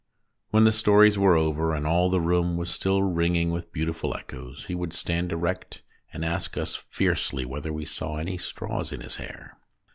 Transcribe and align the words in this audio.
When 0.49 0.63
the 0.63 0.71
stories 0.71 1.19
were 1.19 1.35
over, 1.35 1.75
and 1.75 1.85
all 1.85 2.09
the 2.09 2.19
room 2.21 2.57
was 2.57 2.71
still 2.71 3.03
ringing 3.03 3.51
with 3.51 3.71
beautiful 3.71 4.15
echoes, 4.17 4.65
he 4.65 4.73
would 4.73 4.93
stand 4.93 5.31
erect 5.31 5.83
and 6.11 6.25
ask 6.25 6.57
us 6.57 6.75
fiercely 6.75 7.45
whether 7.45 7.71
we 7.71 7.85
saw 7.85 8.17
any 8.17 8.39
straws 8.39 8.91
in 8.91 9.01
his 9.01 9.17
hair. 9.17 9.59